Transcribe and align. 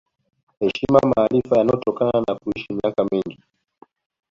Heshima 0.59 0.99
maarifa 1.15 1.57
yanayotokana 1.57 2.21
na 2.27 2.35
kuishi 2.35 2.73
miaka 2.73 3.03
mingi 3.11 3.39